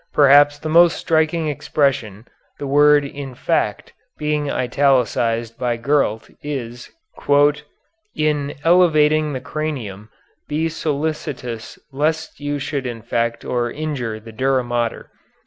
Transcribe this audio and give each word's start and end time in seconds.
Perhaps 0.13 0.57
the 0.57 0.67
most 0.67 0.97
striking 0.97 1.47
expression, 1.47 2.25
the 2.57 2.65
word 2.65 3.05
infect 3.05 3.93
being 4.17 4.49
italicized 4.49 5.59
by 5.59 5.77
Gurlt, 5.77 6.27
is: 6.41 6.89
"In 8.15 8.55
elevating 8.63 9.33
the 9.33 9.41
cranium 9.41 10.09
be 10.47 10.69
solicitous 10.69 11.77
lest 11.91 12.39
you 12.39 12.57
should 12.57 12.87
infect 12.87 13.45
or 13.45 13.69
injure 13.69 14.19
the 14.19 14.31
dura 14.31 14.63
mater." 14.63 15.11